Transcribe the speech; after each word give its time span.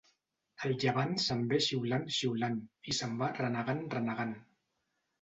El 0.67 0.71
llevant 0.83 1.13
se'n 1.25 1.43
ve 1.53 1.59
xiulant, 1.67 2.09
xiulant 2.17 2.59
i 2.95 2.99
se'n 3.03 3.17
va 3.23 3.31
renegant, 3.39 3.89
renegant. 3.99 4.39